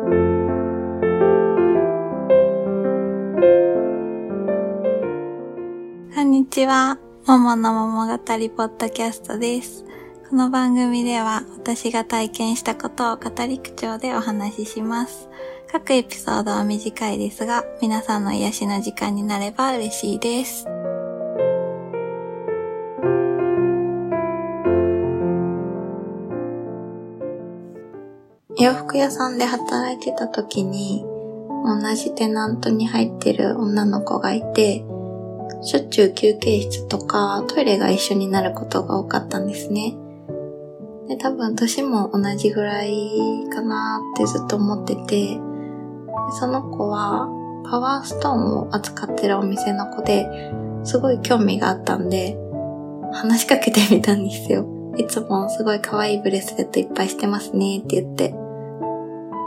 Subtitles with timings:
[0.00, 0.06] こ
[6.22, 6.98] んにちは。
[7.26, 9.84] ももの桃語りポッドキャストです。
[10.30, 15.28] この番組では私が体験したことを語り口調でお話しします。
[15.70, 20.77] 各エピソードは短いですが、皆さんの癒しの時間になれば嬉しいです。
[28.60, 31.04] 洋服屋さんで働いてた時に、
[31.64, 34.84] 同じテナントに入ってる女の子がいて、
[35.62, 39.96] しょっちゅう休憩室とかトイレが一緒になることが多かったんですね。
[41.08, 45.38] で、多分年も同じぐらいかなってずっと思ってて、
[46.40, 47.28] その子は
[47.70, 52.36] パワーストーンを扱ってるお店の子で、すごい興味があったんで、
[53.12, 54.66] 話しかけてみたんですよ。
[54.96, 58.47] いつもすごい可愛いブレスレットいっぱいしてますねって言って。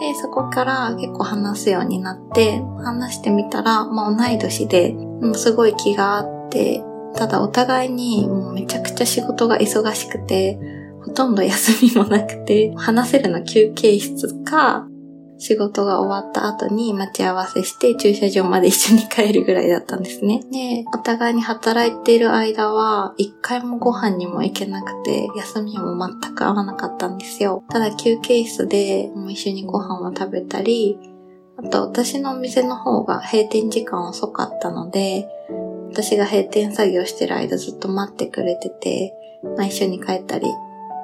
[0.01, 6.83] で、そこから結構話すようになって、話してみたら、まあ同い年で、もうすごい気があって、
[7.15, 10.57] ただお互いにもうめちゃくちゃ仕事が忙しくて、
[11.05, 14.87] ほとんど休みもなくて、話せるの休憩室か、
[15.41, 20.43] 仕事が終わった後に待ち合わせして駐車場まで一緒に帰るぐらいだったんですね。
[20.51, 27.63] で、お互いに働いている間は、一回もご飯にも行けなくて、休みも全く合わなかったんですよ。
[27.69, 30.99] ただ休憩室でもう一緒にご飯を食べたり、
[31.57, 35.27] あと私のお店の方が閉店時間遅かったので、
[35.89, 39.15] 私が閉店作業してる間ずっと待ってくれてて、
[39.57, 40.45] まあ一緒に帰ったり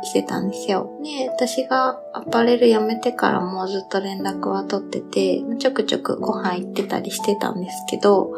[0.04, 0.90] してたんですよ。
[1.04, 8.32] で、私がアパレル辞めてからもうずっと連絡は取ってて、ちょくちょくご飯行ってたりしてたんですけど、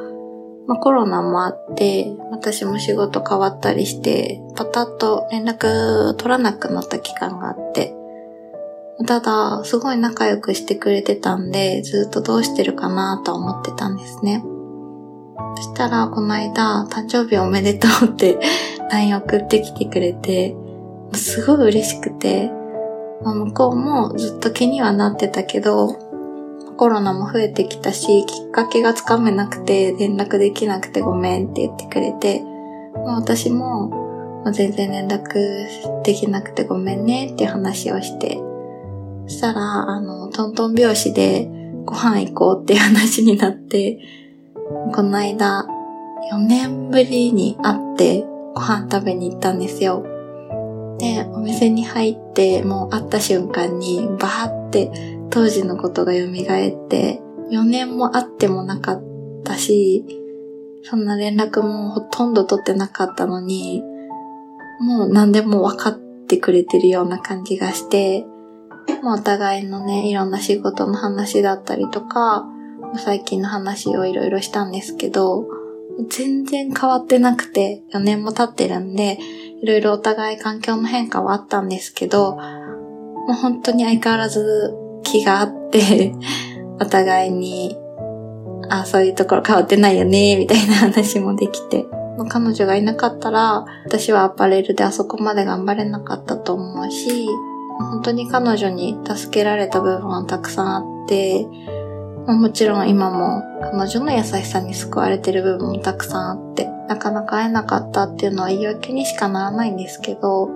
[0.68, 7.96] まあコロナもあって、私も仕事変わったりして、パタッと連絡取らなくなった期間があって、
[9.08, 14.44] ただ、すごい仲良くしてくれてたんで、ずっとどうしてるかなと思ってたんですね。
[15.56, 18.38] そしたら、この間、誕生日おめでとうって
[18.92, 20.56] LINE 送ってきてくれて、
[21.14, 22.52] すごい嬉しくて、
[23.24, 25.94] まあ向こうもずっと気にはなってたけど、
[26.78, 32.42] コロナも増えてきたし、きっかけがつかめなくて、連絡できなくてごめんって言ってくれて、
[32.94, 34.08] まあ私も、
[34.54, 38.38] 全然連絡できなくてごめんねって話をして、
[39.28, 41.50] そしたら、あの、トントン拍子で
[41.86, 44.00] ご飯行こうっていう話になって、
[44.94, 45.68] この間、
[46.32, 48.22] 4年ぶりに会って
[48.54, 50.19] ご飯食べに行ったんですよ。
[51.00, 54.92] で、お店に入って、もう会った瞬間に、バーって
[55.30, 57.22] 当時のことが蘇って、
[57.52, 59.04] 4年も会ってもなかっ
[59.44, 60.06] たし、
[60.84, 63.82] そんな連絡もほとんど取ってなかったのに、
[64.80, 68.26] もう何でも分かってくれてるような感じがして、
[69.02, 72.46] もうお互いのね、いろんな仕事の話だったりとか、
[72.98, 75.46] 最近の話をいろいろしたんですけど、
[76.10, 79.20] 全然変わってなくて、4年も経ってるんで、
[79.62, 86.14] いろいろお互い環境の変化はあったんですけど、もう本当に相変わらず気があって、
[86.80, 87.78] お互いに、
[88.70, 91.86] あ、そういうところ変わってないよね、みたいな話もできて。
[92.18, 97.28] まあ彼女がいなかったら、私はアパレルであそこまで頑張れなかったと思うし、
[97.80, 101.48] 本当に彼女に助けられた部分はたくさんあって、
[102.26, 110.48] まあもちろん今も彼女の優しさに救われてる部分もたくさんあって、なかなか会えなかったっていうのは言い訳にしかならないんですけど、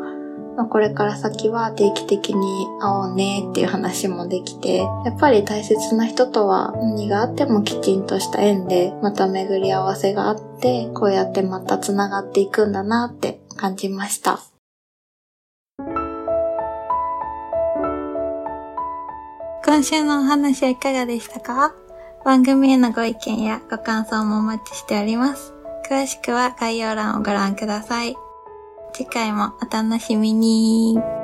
[0.58, 14.40] まあ、これから先は定期的に会おうねっていう話もできて、やっぱり大切な人とは何があってもきちんとした縁で、また巡り合わせがあって、こうやってまた繋がっていくんだなって感じました。
[19.66, 21.74] 今週のお話はいかがでしたか？
[22.26, 25.53] 番組へのご意見やご感想もお待ちしております。
[25.88, 28.16] 詳しくは概要欄をご覧ください。
[28.94, 31.23] 次回もお楽しみに。